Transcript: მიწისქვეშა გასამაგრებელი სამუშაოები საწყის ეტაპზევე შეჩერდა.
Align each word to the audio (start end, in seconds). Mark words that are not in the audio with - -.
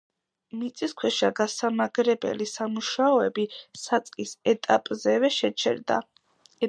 მიწისქვეშა 0.59 1.27
გასამაგრებელი 1.39 2.47
სამუშაოები 2.53 3.45
საწყის 3.83 4.35
ეტაპზევე 4.55 5.33
შეჩერდა. 5.37 6.01